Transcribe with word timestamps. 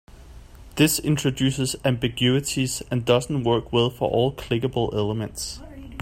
This 0.77 0.97
introduces 0.97 1.75
ambiguities 1.85 2.81
and 2.89 3.05
doesn't 3.05 3.43
work 3.43 3.71
well 3.71 3.91
for 3.91 4.09
all 4.09 4.33
clickable 4.33 4.91
elements. 4.95 5.59